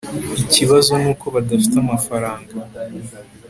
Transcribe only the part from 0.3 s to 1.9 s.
ikibazo nuko badafite